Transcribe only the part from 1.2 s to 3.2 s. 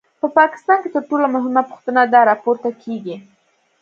مهمه پوښتنه دا راپورته کېږي.